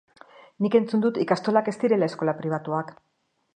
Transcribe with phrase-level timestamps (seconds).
[0.65, 2.93] Nik entzun dut ikastolak ez direla eskola pribatuak.